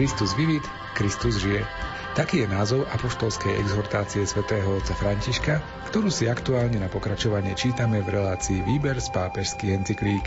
[0.00, 0.64] Kristus vivit,
[0.96, 1.60] Kristus žije.
[2.16, 5.60] Taký je názov apoštolskej exhortácie svätého otca Františka,
[5.92, 10.24] ktorú si aktuálne na pokračovanie čítame v relácii Výber z pápežských encyklík.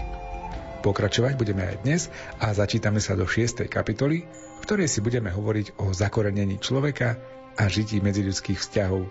[0.85, 2.01] Pokračovať budeme aj dnes
[2.37, 3.65] a začítame sa do 6.
[3.65, 7.17] kapitoly, v ktorej si budeme hovoriť o zakorenení človeka
[7.57, 9.09] a žití medziľudských vzťahov.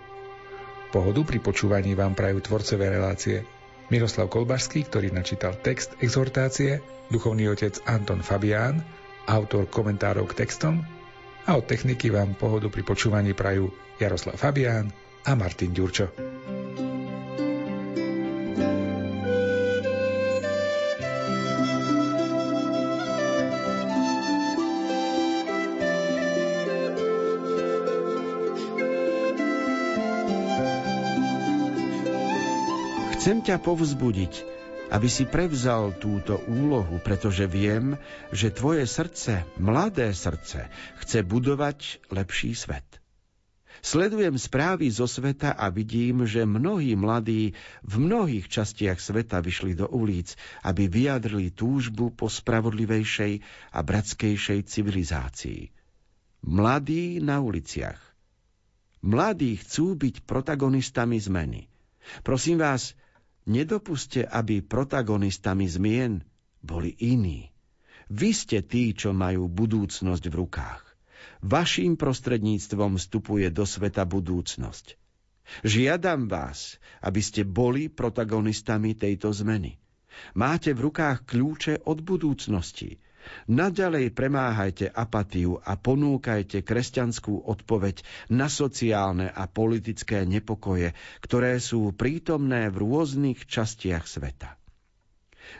[0.95, 3.43] Pohodu pri počúvaní vám prajú tvorcové relácie
[3.91, 6.79] Miroslav Kolbašský, ktorý načítal text exhortácie,
[7.11, 10.83] duchovný otec Anton Fabián, autor komentárov k textom
[11.43, 14.91] a od techniky vám pohodu pri počúvaní prajú Jaroslav Fabián
[15.23, 16.11] a Martin Ďurčo.
[33.23, 34.52] Chcem ťa povzbudiť,
[34.93, 37.97] aby si prevzal túto úlohu, pretože viem,
[38.29, 40.69] že tvoje srdce, mladé srdce,
[41.01, 42.85] chce budovať lepší svet.
[43.83, 49.89] Sledujem správy zo sveta a vidím, že mnohí mladí v mnohých častiach sveta vyšli do
[49.89, 53.43] ulic, aby vyjadrili túžbu po spravodlivejšej
[53.75, 55.73] a bratskejšej civilizácii.
[56.47, 57.99] Mladí na uliciach.
[59.03, 61.67] Mladí chcú byť protagonistami zmeny.
[62.23, 62.95] Prosím vás,
[63.43, 66.23] Nedopuste, aby protagonistami zmien
[66.63, 67.51] boli iní.
[68.07, 70.83] Vy ste tí, čo majú budúcnosť v rukách.
[71.43, 74.95] Vaším prostredníctvom vstupuje do sveta budúcnosť.
[75.67, 79.75] Žiadam vás, aby ste boli protagonistami tejto zmeny.
[80.39, 82.95] Máte v rukách kľúče od budúcnosti.
[83.47, 92.71] Naďalej premáhajte apatiu a ponúkajte kresťanskú odpoveď na sociálne a politické nepokoje, ktoré sú prítomné
[92.71, 94.55] v rôznych častiach sveta.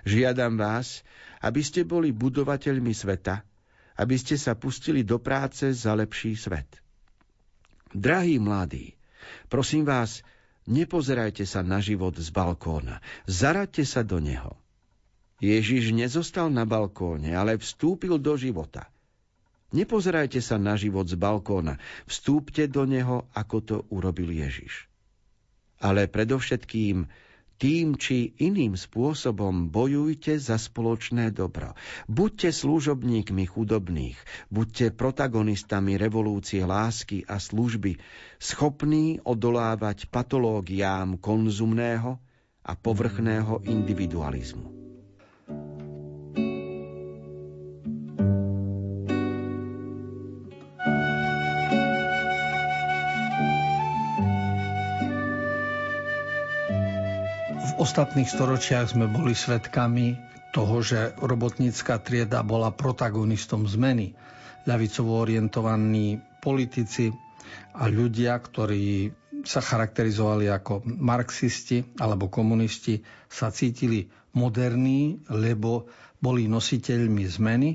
[0.08, 1.04] Žiadam vás,
[1.44, 3.44] aby ste boli budovateľmi sveta,
[4.00, 6.80] aby ste sa pustili do práce za lepší svet.
[7.94, 8.98] Drahí mladí,
[9.52, 10.26] prosím vás,
[10.66, 14.63] nepozerajte sa na život z balkóna, zaraďte sa do neho.
[15.44, 18.88] Ježiš nezostal na balkóne, ale vstúpil do života.
[19.76, 24.88] Nepozerajte sa na život z balkóna, vstúpte do neho, ako to urobil Ježiš.
[25.84, 27.12] Ale predovšetkým
[27.60, 31.76] tým či iným spôsobom bojujte za spoločné dobro.
[32.08, 34.16] Buďte služobníkmi chudobných,
[34.48, 38.00] buďte protagonistami revolúcie lásky a služby,
[38.40, 42.16] schopní odolávať patológiám konzumného
[42.64, 44.93] a povrchného individualizmu.
[57.84, 60.16] Ostatných storočiach sme boli svetkami
[60.56, 64.16] toho, že robotnícka trieda bola protagonistom zmeny.
[64.64, 67.12] Ľavicovo orientovaní politici
[67.76, 69.12] a ľudia, ktorí
[69.44, 75.92] sa charakterizovali ako marxisti alebo komunisti, sa cítili moderní, lebo
[76.24, 77.70] boli nositeľmi zmeny.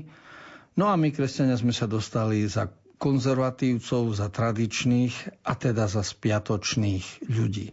[0.73, 2.65] No a my, kresťania, sme sa dostali za
[2.97, 7.69] konzervatívcov, za tradičných a teda za spiatočných ľudí.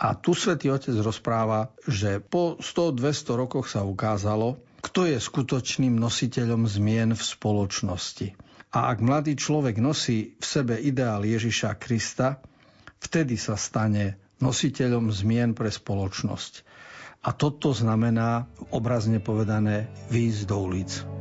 [0.00, 6.64] A tu svätý Otec rozpráva, že po 100-200 rokoch sa ukázalo, kto je skutočným nositeľom
[6.64, 8.32] zmien v spoločnosti.
[8.72, 12.40] A ak mladý človek nosí v sebe ideál Ježiša Krista,
[12.96, 16.64] vtedy sa stane nositeľom zmien pre spoločnosť.
[17.20, 21.19] A toto znamená, obrazne povedané, výjsť do ulic.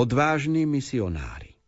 [0.00, 1.60] Odvážni misionári.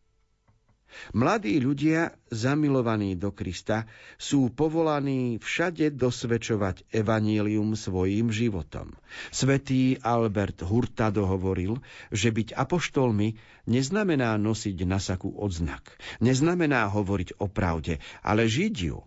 [1.13, 3.85] Mladí ľudia, zamilovaní do Krista,
[4.17, 8.97] sú povolaní všade dosvedčovať evanílium svojim životom.
[9.29, 13.37] Svetý Albert Hurtado hovoril, že byť apoštolmi
[13.69, 15.93] neznamená nosiť na saku odznak,
[16.25, 19.05] neznamená hovoriť o pravde, ale žiť ju.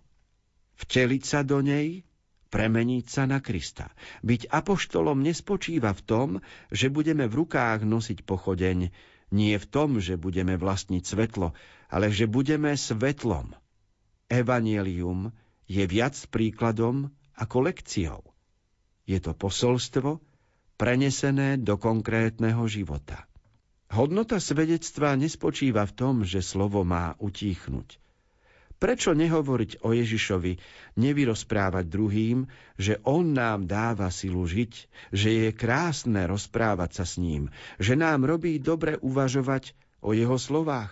[0.85, 2.05] Vteliť sa do nej,
[2.53, 3.89] premeniť sa na Krista.
[4.21, 6.29] Byť apoštolom nespočíva v tom,
[6.69, 8.93] že budeme v rukách nosiť pochodeň,
[9.33, 11.55] nie v tom, že budeme vlastniť svetlo,
[11.89, 13.53] ale že budeme svetlom.
[14.29, 15.33] Evangelium
[15.65, 18.21] je viac príkladom ako lekciou.
[19.05, 20.21] Je to posolstvo
[20.75, 23.29] prenesené do konkrétneho života.
[23.93, 28.01] Hodnota svedectva nespočíva v tom, že slovo má utíchnuť.
[28.75, 30.59] Prečo nehovoriť o Ježišovi,
[30.99, 32.43] nevyrozprávať druhým,
[32.75, 34.71] že On nám dáva silu žiť,
[35.15, 37.47] že je krásne rozprávať sa s ním,
[37.79, 39.71] že nám robí dobre uvažovať
[40.03, 40.91] o Jeho slovách?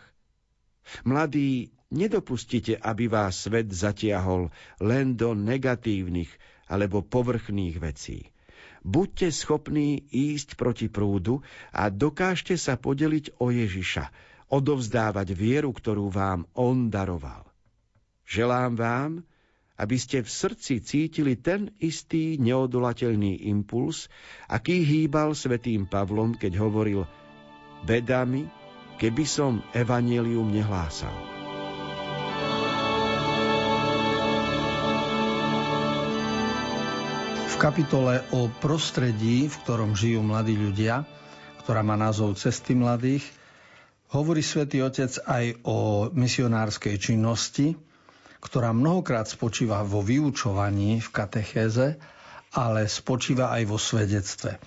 [1.03, 4.49] Mladí, nedopustite, aby vás svet zatiahol
[4.79, 6.31] len do negatívnych
[6.71, 8.31] alebo povrchných vecí.
[8.83, 11.39] Buďte schopní ísť proti prúdu
[11.71, 14.11] a dokážte sa podeliť o Ježiša,
[14.51, 17.52] odovzdávať vieru, ktorú vám On daroval.
[18.23, 19.11] Želám vám,
[19.73, 24.07] aby ste v srdci cítili ten istý neodolateľný impuls,
[24.45, 27.09] aký hýbal svetým Pavlom, keď hovoril
[27.83, 28.47] Bedami,
[29.01, 31.11] keby som evanelium nehlásal.
[37.49, 41.03] V kapitole o prostredí, v ktorom žijú mladí ľudia,
[41.63, 43.23] ktorá má názov Cesty mladých,
[44.11, 47.73] hovorí svätý Otec aj o misionárskej činnosti,
[48.43, 51.95] ktorá mnohokrát spočíva vo vyučovaní v katechéze,
[52.51, 54.59] ale spočíva aj vo svedectve.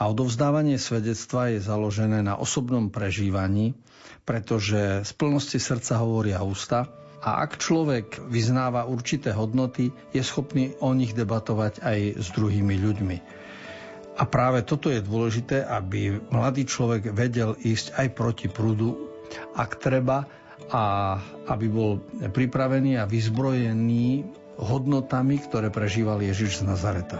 [0.00, 3.78] A odovzdávanie svedectva je založené na osobnom prežívaní,
[4.26, 6.90] pretože z plnosti srdca hovoria ústa
[7.20, 13.16] a ak človek vyznáva určité hodnoty, je schopný o nich debatovať aj s druhými ľuďmi.
[14.20, 19.08] A práve toto je dôležité, aby mladý človek vedel ísť aj proti prúdu,
[19.56, 20.28] ak treba,
[20.70, 21.18] a
[21.50, 21.98] aby bol
[22.30, 24.22] pripravený a vyzbrojený
[24.60, 27.18] hodnotami, ktoré prežíval Ježiš z Nazareta.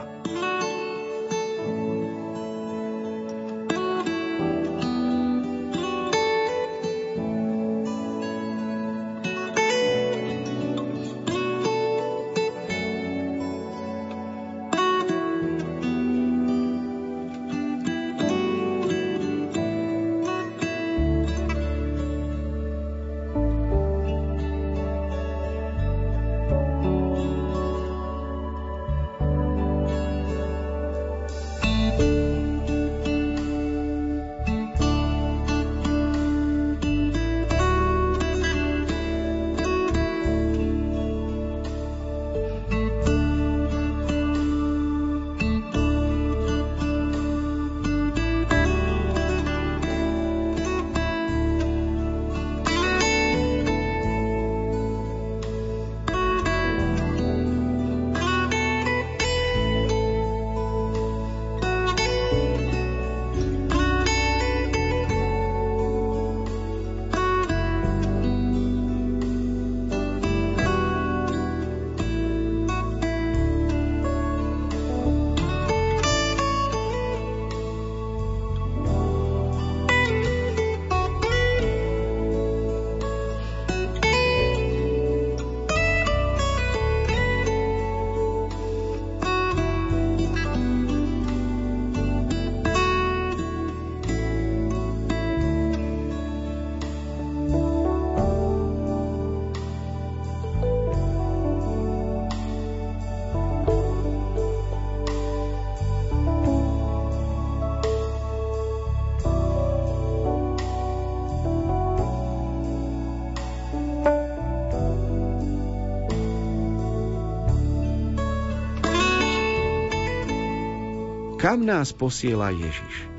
[121.50, 123.10] Kam nás posiela Ježiš?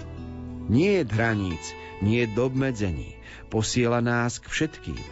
[0.71, 3.19] Nie je hraníc, nie je obmedzení.
[3.51, 5.03] Posiela nás k všetkým.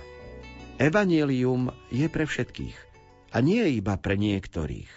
[0.79, 2.79] Evangelium je pre všetkých
[3.35, 4.87] a nie iba pre niektorých.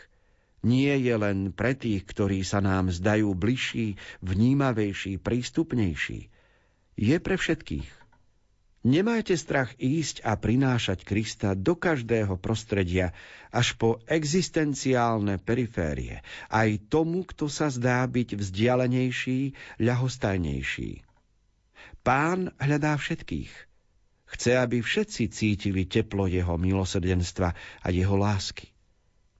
[0.62, 6.31] Nie je len pre tých, ktorí sa nám zdajú bližší, vnímavejší, prístupnejší.
[6.95, 7.91] Je pre všetkých.
[8.83, 13.15] Nemajte strach ísť a prinášať Krista do každého prostredia,
[13.55, 21.07] až po existenciálne periférie, aj tomu, kto sa zdá byť vzdialenejší, ľahostajnejší.
[22.03, 23.55] Pán hľadá všetkých.
[24.35, 28.67] Chce, aby všetci cítili teplo jeho milosrdenstva a jeho lásky.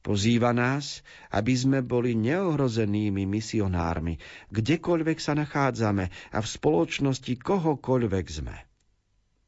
[0.07, 1.03] Pozýva nás,
[1.35, 4.23] aby sme boli neohrozenými misionármi,
[4.55, 8.71] kdekoľvek sa nachádzame a v spoločnosti kohokoľvek sme.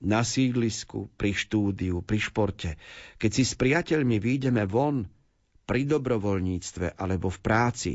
[0.05, 2.77] Na sídlisku, pri štúdiu, pri športe,
[3.17, 5.09] keď si s priateľmi výjdeme von,
[5.65, 7.93] pri dobrovoľníctve alebo v práci,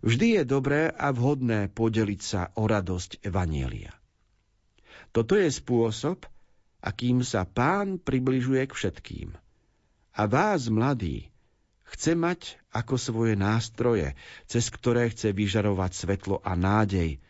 [0.00, 3.92] vždy je dobré a vhodné podeliť sa o radosť Evanielia.
[5.12, 6.24] Toto je spôsob,
[6.80, 9.28] akým sa pán približuje k všetkým.
[10.16, 11.28] A vás, mladí,
[11.92, 14.16] chce mať ako svoje nástroje,
[14.48, 17.20] cez ktoré chce vyžarovať svetlo a nádej,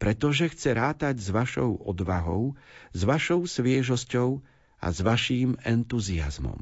[0.00, 2.56] pretože chce rátať s vašou odvahou,
[2.96, 4.40] s vašou sviežosťou
[4.80, 6.56] a s vaším entuziasmom.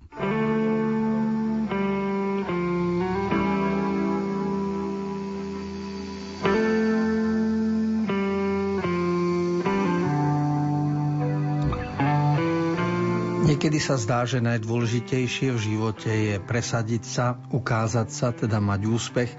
[13.48, 19.30] Niekedy sa zdá, že najdôležitejšie v živote je presadiť sa, ukázať sa, teda mať úspech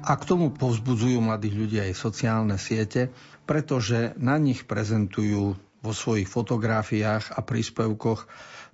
[0.00, 3.12] a k tomu povzbudzujú mladých ľudí aj sociálne siete,
[3.44, 8.28] pretože na nich prezentujú vo svojich fotografiách a príspevkoch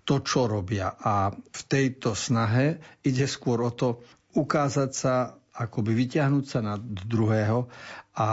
[0.07, 0.95] to, čo robia.
[1.03, 4.03] A v tejto snahe ide skôr o to
[4.39, 5.15] ukázať sa,
[5.57, 7.67] akoby vyťahnuť sa na druhého
[8.15, 8.29] a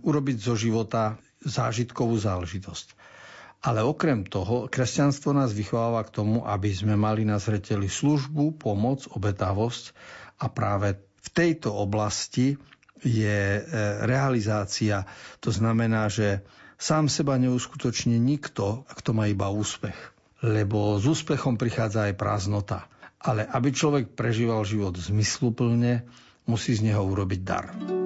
[0.00, 2.94] urobiť zo života zážitkovú záležitosť.
[3.58, 9.10] Ale okrem toho, kresťanstvo nás vychováva k tomu, aby sme mali na zreteli službu, pomoc,
[9.10, 9.90] obetavosť
[10.38, 12.56] a práve v tejto oblasti
[13.02, 13.62] je e,
[14.06, 15.06] realizácia.
[15.42, 16.42] To znamená, že
[16.78, 19.96] sám seba neuskutoční nikto, kto má iba úspech.
[20.42, 22.86] Lebo s úspechom prichádza aj prázdnota.
[23.18, 26.06] Ale aby človek prežíval život zmysluplne,
[26.46, 27.97] musí z neho urobiť dar.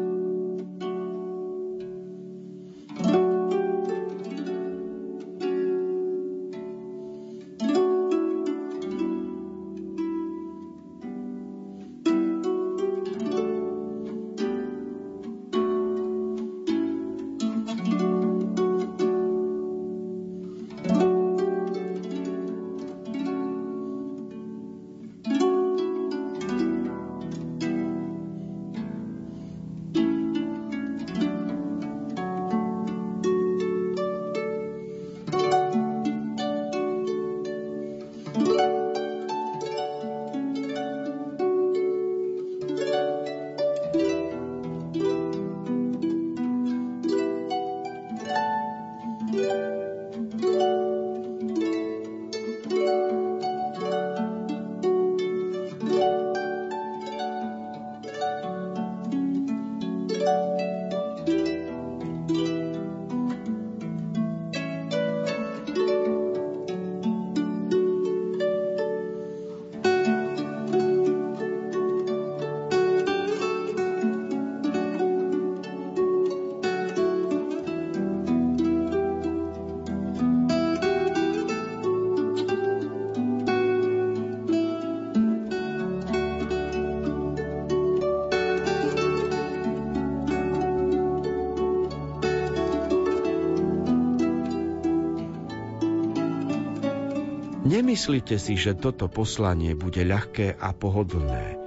[97.92, 101.60] Nemyslite si, že toto poslanie bude ľahké a pohodlné.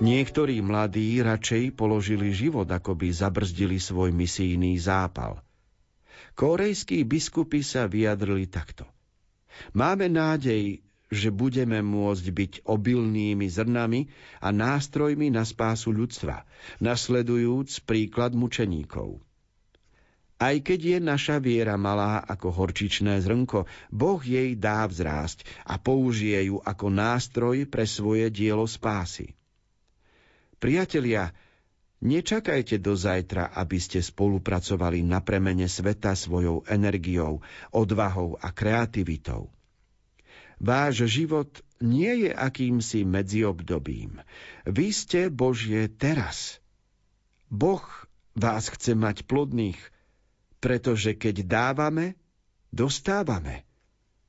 [0.00, 5.36] Niektorí mladí radšej položili život, ako by zabrzdili svoj misijný zápal.
[6.32, 8.88] Korejskí biskupy sa vyjadrili takto.
[9.76, 10.80] Máme nádej,
[11.12, 14.08] že budeme môcť byť obilnými zrnami
[14.40, 16.48] a nástrojmi na spásu ľudstva,
[16.80, 19.20] nasledujúc príklad mučeníkov.
[20.36, 26.52] Aj keď je naša viera malá ako horčičné zrnko, Boh jej dá vzrásť a použije
[26.52, 29.32] ju ako nástroj pre svoje dielo spásy.
[30.60, 31.32] Priatelia,
[32.04, 37.40] nečakajte do zajtra, aby ste spolupracovali na premene sveta svojou energiou,
[37.72, 39.48] odvahou a kreativitou.
[40.60, 41.48] Váš život
[41.80, 44.20] nie je akýmsi medziobdobím.
[44.68, 46.60] Vy ste Božie teraz.
[47.48, 47.84] Boh
[48.36, 49.76] vás chce mať plodných,
[50.58, 52.16] pretože keď dávame,
[52.72, 53.64] dostávame.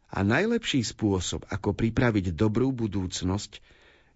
[0.08, 3.60] A najlepší spôsob, ako pripraviť dobrú budúcnosť,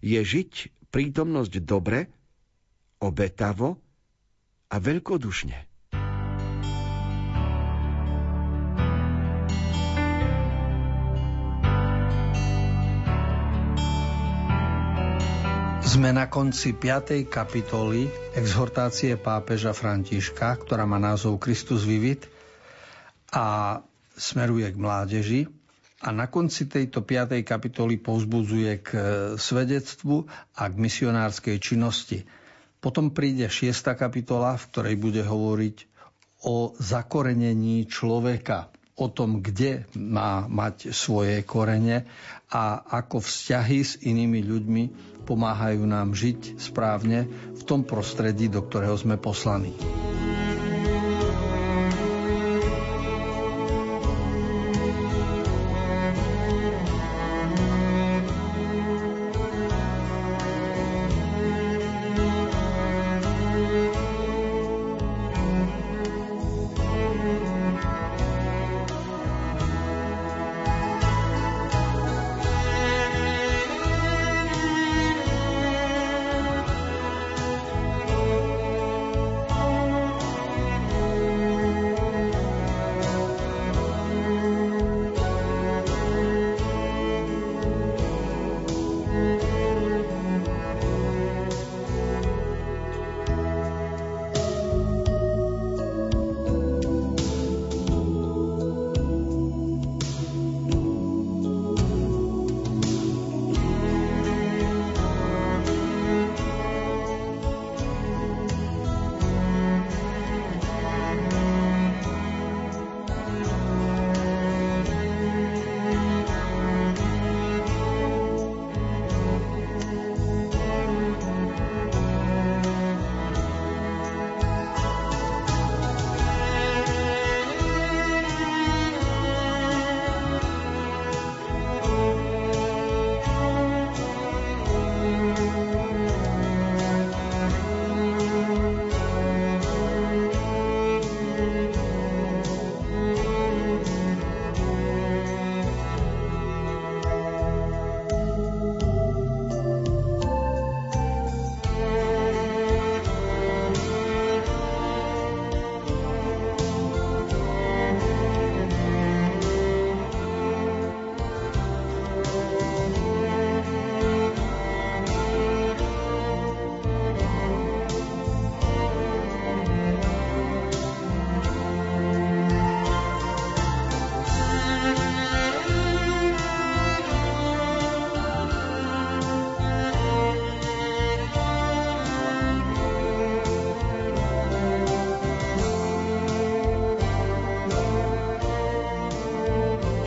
[0.00, 0.52] je žiť
[0.88, 2.08] prítomnosť dobre,
[2.98, 3.76] obetavo
[4.72, 5.71] a veľkodušne.
[15.92, 17.28] Sme na konci 5.
[17.28, 22.32] kapitoly exhortácie pápeža Františka, ktorá má názov Kristus vivit
[23.28, 23.76] a
[24.16, 25.40] smeruje k mládeži.
[26.00, 27.44] A na konci tejto 5.
[27.44, 29.00] kapitoly povzbudzuje k e,
[29.36, 30.24] svedectvu
[30.56, 32.24] a k misionárskej činnosti.
[32.80, 33.68] Potom príde 6.
[33.92, 35.76] kapitola, v ktorej bude hovoriť
[36.48, 42.04] o zakorenení človeka, o tom, kde má mať svoje korene
[42.52, 44.82] a ako vzťahy s inými ľuďmi
[45.24, 47.24] pomáhajú nám žiť správne
[47.56, 49.72] v tom prostredí, do ktorého sme poslaní.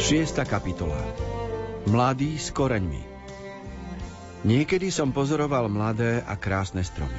[0.05, 1.01] Šiesta kapitola
[1.89, 3.01] Mladý s koreňmi
[4.45, 7.17] Niekedy som pozoroval mladé a krásne stromy.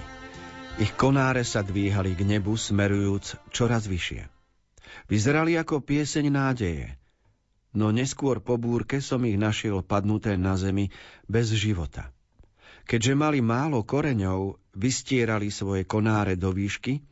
[0.79, 4.31] Ich konáre sa dvíhali k nebu, smerujúc čoraz vyššie.
[5.11, 6.95] Vyzerali ako pieseň nádeje,
[7.75, 10.95] no neskôr po búrke som ich našiel padnuté na zemi
[11.27, 12.15] bez života.
[12.87, 17.03] Keďže mali málo koreňov, vystierali svoje konáre do výšky,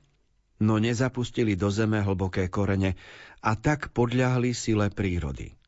[0.63, 2.95] no nezapustili do zeme hlboké korene
[3.43, 5.64] a tak podľahli sile prírody.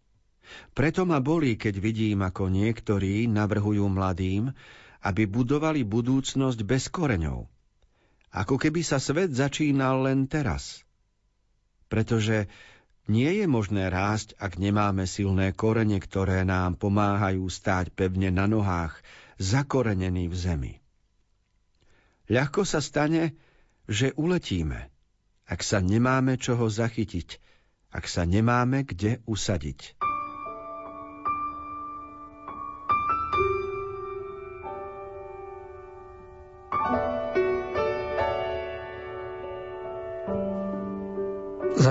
[0.73, 4.53] Preto ma bolí, keď vidím, ako niektorí navrhujú mladým,
[5.03, 7.47] aby budovali budúcnosť bez koreňov.
[8.37, 10.85] Ako keby sa svet začínal len teraz.
[11.87, 12.51] Pretože
[13.07, 18.99] nie je možné rásť, ak nemáme silné korene, ktoré nám pomáhajú stáť pevne na nohách,
[19.39, 20.75] zakorenení v zemi.
[22.27, 23.39] Ľahko sa stane,
[23.87, 24.91] že uletíme,
[25.47, 27.39] ak sa nemáme čoho zachytiť,
[27.95, 29.95] ak sa nemáme kde usadiť.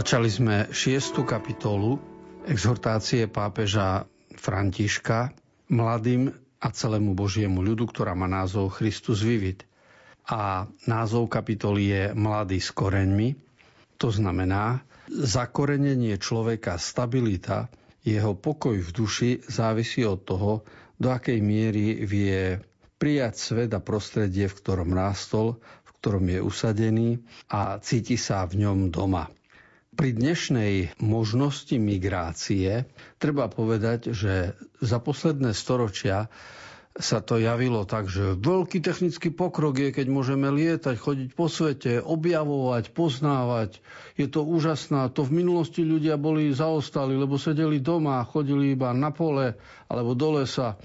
[0.05, 1.97] Začali sme šiestu kapitolu
[2.45, 4.05] exhortácie pápeža
[4.37, 5.33] Františka
[5.73, 6.29] mladým
[6.61, 9.65] a celému Božiemu ľudu, ktorá má názov Christus Vivit.
[10.29, 13.33] A názov kapitoly je Mladý s koreňmi.
[13.97, 17.65] To znamená, zakorenenie človeka, stabilita,
[18.05, 20.61] jeho pokoj v duši závisí od toho,
[21.01, 22.61] do akej miery vie
[23.01, 27.09] prijať svet a prostredie, v ktorom rástol, v ktorom je usadený
[27.49, 29.33] a cíti sa v ňom doma.
[29.95, 32.83] Pri dnešnej možnosti migrácie
[33.15, 34.51] treba povedať, že
[34.83, 36.27] za posledné storočia
[36.95, 42.03] sa to javilo tak, že veľký technický pokrok je, keď môžeme lietať, chodiť po svete,
[42.03, 43.79] objavovať, poznávať.
[44.19, 45.11] Je to úžasná.
[45.15, 49.55] To v minulosti ľudia boli zaostali, lebo sedeli doma, chodili iba na pole
[49.87, 50.75] alebo do lesa.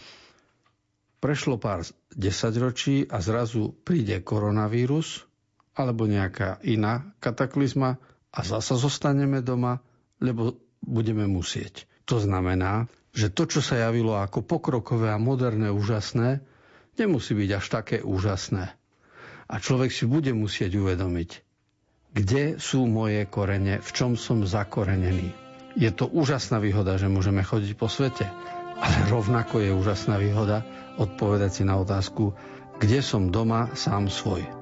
[1.18, 1.83] Prešlo pár
[2.14, 5.27] desaťročí a zrazu príde koronavírus
[5.75, 7.99] alebo nejaká iná kataklizma
[8.30, 9.82] a zasa zostaneme doma
[10.20, 11.88] lebo budeme musieť.
[12.06, 16.44] To znamená, že to, čo sa javilo ako pokrokové a moderné úžasné,
[17.00, 18.70] nemusí byť až také úžasné.
[19.50, 21.30] A človek si bude musieť uvedomiť,
[22.14, 25.34] kde sú moje korene, v čom som zakorenený.
[25.74, 28.30] Je to úžasná výhoda, že môžeme chodiť po svete,
[28.78, 30.62] ale rovnako je úžasná výhoda
[30.98, 32.34] odpovedať si na otázku,
[32.78, 34.60] kde som doma sám svoj.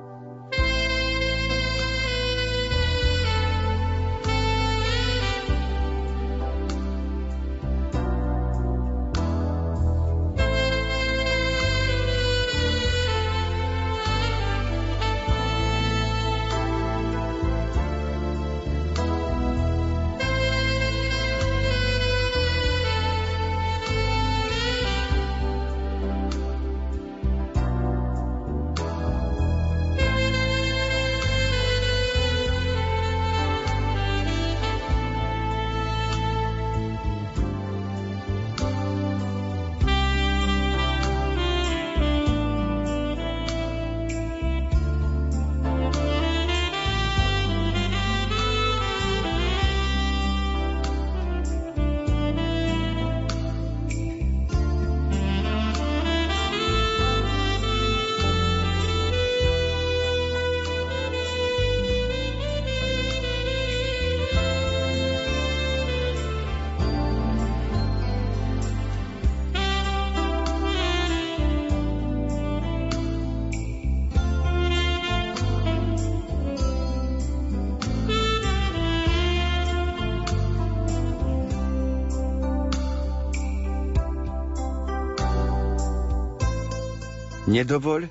[87.59, 88.07] Nedovoľ,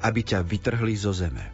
[0.00, 1.44] aby ťa vytrhli zo zeme.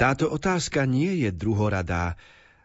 [0.00, 2.16] Táto otázka nie je druhoradá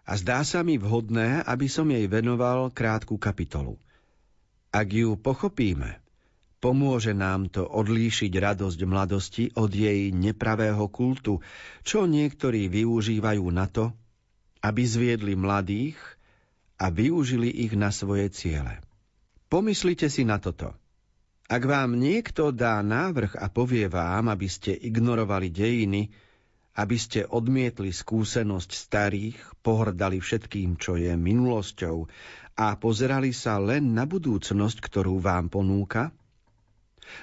[0.07, 3.75] a zdá sa mi vhodné, aby som jej venoval krátku kapitolu.
[4.71, 5.99] Ak ju pochopíme,
[6.63, 11.43] pomôže nám to odlíšiť radosť mladosti od jej nepravého kultu,
[11.83, 13.91] čo niektorí využívajú na to,
[14.63, 15.99] aby zviedli mladých
[16.79, 18.79] a využili ich na svoje ciele.
[19.51, 20.71] Pomyslite si na toto–
[21.51, 26.07] ak vám niekto dá návrh a povie vám, aby ste ignorovali dejiny,
[26.79, 32.07] aby ste odmietli skúsenosť starých, pohrdali všetkým, čo je minulosťou
[32.57, 36.15] a pozerali sa len na budúcnosť, ktorú vám ponúka?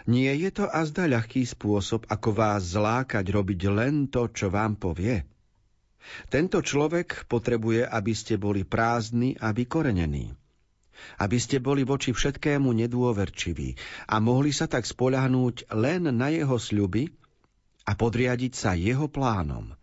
[0.04, 5.24] Nie je to azda ľahký spôsob, ako vás zlákať robiť len to, čo vám povie?
[6.28, 10.39] Tento človek potrebuje, aby ste boli prázdni a vykorenení
[11.20, 13.76] aby ste boli voči všetkému nedôverčiví
[14.08, 17.10] a mohli sa tak spoľahnúť len na jeho sľuby
[17.88, 19.74] a podriadiť sa jeho plánom.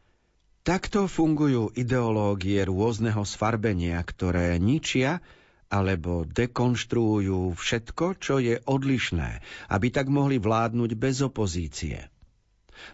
[0.68, 5.24] Takto fungujú ideológie rôzneho sfarbenia, ktoré ničia
[5.68, 12.08] alebo dekonštruujú všetko, čo je odlišné, aby tak mohli vládnuť bez opozície.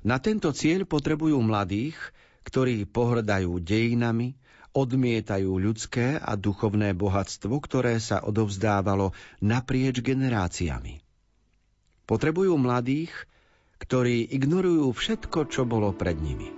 [0.06, 1.98] Na tento cieľ potrebujú mladých,
[2.46, 4.38] ktorí pohrdajú dejinami,
[4.74, 11.00] odmietajú ľudské a duchovné bohatstvo, ktoré sa odovzdávalo naprieč generáciami.
[12.10, 13.14] Potrebujú mladých,
[13.80, 16.52] ktorí ignorujú všetko, čo bolo pred nimi.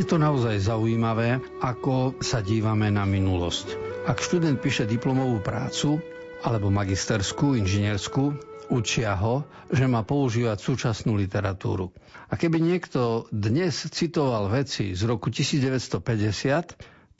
[0.00, 3.76] Je to naozaj zaujímavé, ako sa dívame na minulosť.
[4.08, 6.00] Ak študent píše diplomovú prácu,
[6.40, 8.36] alebo magisterskú, inžinierskú,
[8.70, 11.90] učia ho, že má používať súčasnú literatúru.
[12.30, 16.00] A keby niekto dnes citoval veci z roku 1950,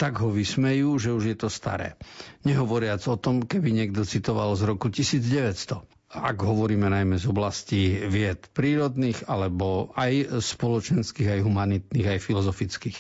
[0.01, 1.99] tak ho vysmejú, že už je to staré.
[2.47, 8.51] Nehovoriac o tom, keby niekto citoval z roku 1900 ak hovoríme najmä z oblasti vied
[8.51, 12.99] prírodných, alebo aj spoločenských, aj humanitných, aj filozofických.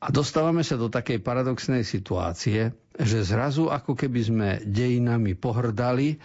[0.00, 6.16] A dostávame sa do takej paradoxnej situácie, že zrazu ako keby sme dejinami pohrdali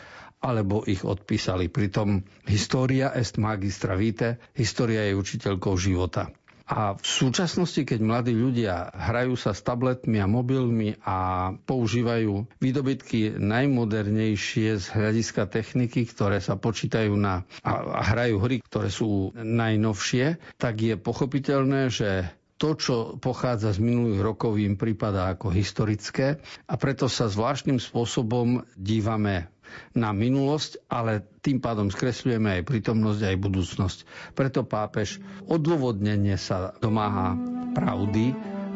[0.41, 1.69] alebo ich odpísali.
[1.69, 6.33] Pritom história est magistra vitae, história je učiteľkou života.
[6.71, 13.35] A v súčasnosti, keď mladí ľudia hrajú sa s tabletmi a mobilmi a používajú výdobytky
[13.35, 20.79] najmodernejšie z hľadiska techniky, ktoré sa počítajú na a, hrajú hry, ktoré sú najnovšie, tak
[20.79, 26.37] je pochopiteľné, že to, čo pochádza z minulých rokov, im prípada ako historické
[26.69, 29.49] a preto sa zvláštnym spôsobom dívame
[29.97, 33.99] na minulosť, ale tým pádom skresľujeme aj prítomnosť, aj budúcnosť.
[34.37, 35.17] Preto pápež
[35.49, 37.33] odôvodnenie sa domáha
[37.73, 38.35] pravdy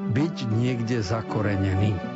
[0.09, 2.14] byť niekde zakorenený.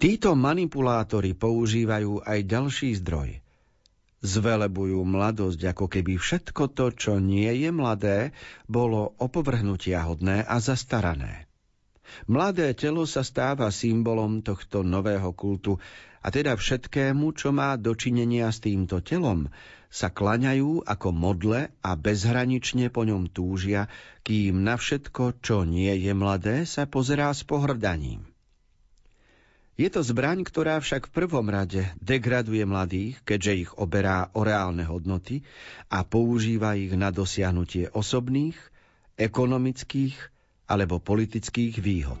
[0.00, 3.36] Títo manipulátori používajú aj ďalší zdroj.
[4.24, 8.32] Zvelebujú mladosť, ako keby všetko to, čo nie je mladé,
[8.64, 11.44] bolo opovrhnutia hodné a zastarané.
[12.24, 15.76] Mladé telo sa stáva symbolom tohto nového kultu
[16.24, 19.52] a teda všetkému, čo má dočinenia s týmto telom,
[19.92, 23.92] sa klaňajú ako modle a bezhranične po ňom túžia,
[24.24, 28.29] kým na všetko, čo nie je mladé, sa pozerá s pohrdaním.
[29.80, 34.84] Je to zbraň, ktorá však v prvom rade degraduje mladých, keďže ich oberá o reálne
[34.84, 35.40] hodnoty
[35.88, 38.60] a používa ich na dosiahnutie osobných,
[39.16, 40.20] ekonomických
[40.68, 42.20] alebo politických výhod.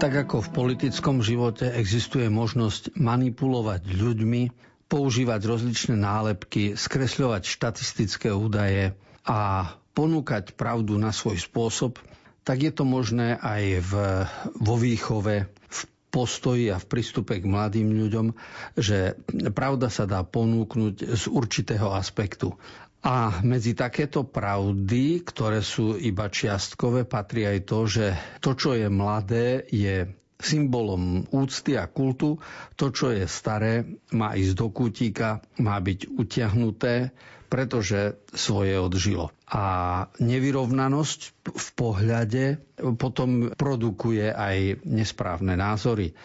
[0.00, 4.42] Tak ako v politickom živote existuje možnosť manipulovať ľuďmi,
[4.88, 8.96] používať rozličné nálepky, skresľovať štatistické údaje
[9.28, 12.00] a ponúkať pravdu na svoj spôsob,
[12.42, 13.92] tak je to možné aj v,
[14.58, 15.80] vo výchove, v
[16.12, 18.26] postoji a v prístupe k mladým ľuďom,
[18.76, 19.16] že
[19.54, 22.52] pravda sa dá ponúknuť z určitého aspektu.
[23.02, 28.06] A medzi takéto pravdy, ktoré sú iba čiastkové, patrí aj to, že
[28.38, 30.06] to, čo je mladé, je
[30.38, 32.38] symbolom úcty a kultu.
[32.78, 37.10] To, čo je staré, má ísť do kútika, má byť utiahnuté,
[37.52, 39.28] pretože svoje odžilo.
[39.44, 39.64] A
[40.16, 41.20] nevyrovnanosť
[41.52, 42.44] v pohľade
[42.96, 46.16] potom produkuje aj nesprávne názory,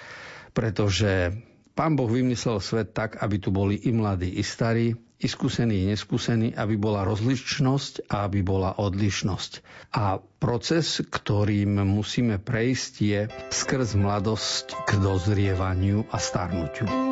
[0.55, 1.35] pretože
[1.75, 5.89] pán Boh vymyslel svet tak, aby tu boli i mladí, i starí, i skúsení, i
[5.91, 9.51] neskúsení, aby bola rozličnosť a aby bola odlišnosť.
[9.99, 17.06] A proces, ktorým musíme prejsť, je skrz mladosť k dozrievaniu a starnutiu.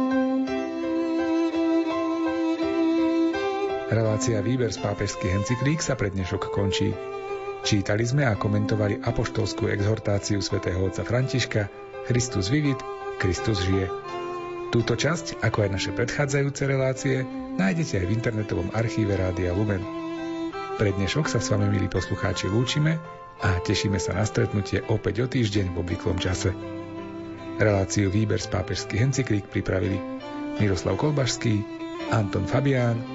[3.85, 6.89] Relácia Výber z pápežských encyklík sa pre dnešok končí.
[7.61, 11.69] Čítali sme a komentovali apoštolskú exhortáciu svätého otca Františka
[12.09, 12.81] Christus vivit,
[13.21, 13.85] Kristus žije.
[14.73, 17.21] Túto časť, ako aj naše predchádzajúce relácie,
[17.61, 19.85] nájdete aj v internetovom archíve Rádia Lumen.
[20.81, 22.97] Pre dnešok sa s vami, milí poslucháči, lúčime
[23.45, 26.57] a tešíme sa na stretnutie opäť o týždeň v obvyklom čase.
[27.61, 30.01] Reláciu Výber z pápežských encyklík pripravili
[30.57, 31.61] Miroslav Kolbašský,
[32.09, 33.14] Anton Fabián,